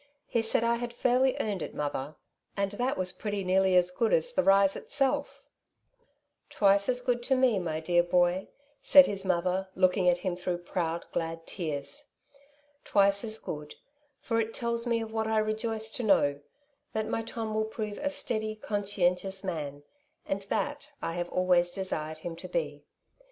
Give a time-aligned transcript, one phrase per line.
[0.27, 2.15] "He said 1 had fairly earned it, mother,
[2.57, 5.43] and that was pretty nearly as good as the rise itself/^"
[6.49, 8.47] Twice as good to me, my dear boy,
[8.81, 12.05] said his mother, looking at him through proud^ glad tears;
[12.43, 13.75] *' twice as good,
[14.19, 16.39] for it tells me of what I rejoice to know,
[16.93, 19.83] that my Tom will prove a steady, con scientious man;
[20.25, 22.85] and that I have always desired him to be.